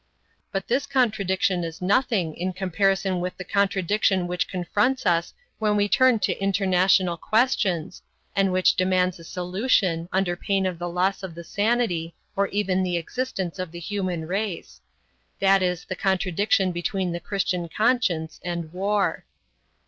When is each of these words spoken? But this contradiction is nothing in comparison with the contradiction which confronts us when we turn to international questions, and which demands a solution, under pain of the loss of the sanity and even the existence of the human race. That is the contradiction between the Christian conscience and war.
But 0.51 0.67
this 0.67 0.87
contradiction 0.87 1.63
is 1.63 1.79
nothing 1.79 2.33
in 2.35 2.53
comparison 2.53 3.19
with 3.19 3.37
the 3.37 3.43
contradiction 3.43 4.25
which 4.25 4.47
confronts 4.47 5.05
us 5.05 5.35
when 5.59 5.75
we 5.75 5.87
turn 5.87 6.17
to 6.21 6.35
international 6.39 7.17
questions, 7.17 8.01
and 8.35 8.51
which 8.51 8.73
demands 8.73 9.19
a 9.19 9.23
solution, 9.23 10.09
under 10.11 10.35
pain 10.35 10.65
of 10.65 10.79
the 10.79 10.89
loss 10.89 11.21
of 11.21 11.35
the 11.35 11.43
sanity 11.43 12.15
and 12.35 12.49
even 12.51 12.81
the 12.81 12.97
existence 12.97 13.59
of 13.59 13.71
the 13.71 13.77
human 13.79 14.25
race. 14.25 14.81
That 15.39 15.61
is 15.61 15.85
the 15.85 15.95
contradiction 15.95 16.71
between 16.71 17.11
the 17.11 17.19
Christian 17.19 17.69
conscience 17.69 18.41
and 18.43 18.73
war. 18.73 19.25